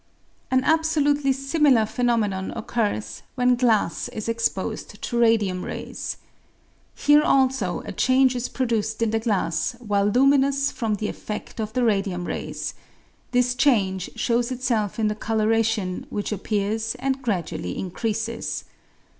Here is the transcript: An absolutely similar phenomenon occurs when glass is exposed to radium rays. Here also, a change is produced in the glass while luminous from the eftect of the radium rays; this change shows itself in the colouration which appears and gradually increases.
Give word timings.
An 0.49 0.63
absolutely 0.63 1.31
similar 1.31 1.85
phenomenon 1.85 2.49
occurs 2.55 3.21
when 3.35 3.53
glass 3.53 4.07
is 4.07 4.27
exposed 4.27 4.99
to 4.99 5.19
radium 5.19 5.63
rays. 5.63 6.17
Here 6.95 7.21
also, 7.21 7.81
a 7.85 7.91
change 7.91 8.35
is 8.35 8.49
produced 8.49 9.03
in 9.03 9.11
the 9.11 9.19
glass 9.19 9.73
while 9.79 10.07
luminous 10.07 10.71
from 10.71 10.95
the 10.95 11.05
eftect 11.05 11.59
of 11.59 11.73
the 11.73 11.83
radium 11.83 12.25
rays; 12.25 12.73
this 13.29 13.53
change 13.53 14.09
shows 14.15 14.51
itself 14.51 14.97
in 14.97 15.07
the 15.07 15.13
colouration 15.13 16.07
which 16.09 16.31
appears 16.31 16.95
and 16.95 17.21
gradually 17.21 17.77
increases. 17.77 18.63